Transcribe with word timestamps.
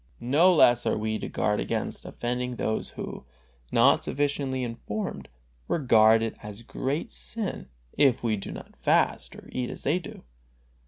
No 0.19 0.51
less 0.51 0.87
are 0.87 0.97
we 0.97 1.19
to 1.19 1.29
guard 1.29 1.59
against 1.59 2.05
offending 2.05 2.55
those 2.55 2.89
who, 2.89 3.23
not 3.71 4.03
sufficiently 4.05 4.63
informed, 4.63 5.29
regard 5.67 6.23
it 6.23 6.35
a 6.43 6.63
great 6.63 7.11
sin 7.11 7.67
if 7.93 8.23
we 8.23 8.35
do 8.35 8.51
not 8.51 8.75
fast 8.75 9.35
or 9.35 9.47
eat 9.51 9.69
as 9.69 9.83
they 9.83 9.99
do. 9.99 10.23